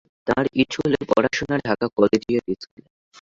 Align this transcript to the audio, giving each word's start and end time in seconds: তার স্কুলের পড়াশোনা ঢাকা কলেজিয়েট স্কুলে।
তার 0.27 0.45
স্কুলের 0.63 1.03
পড়াশোনা 1.09 1.55
ঢাকা 1.65 1.85
কলেজিয়েট 1.95 2.45
স্কুলে। 2.55 2.87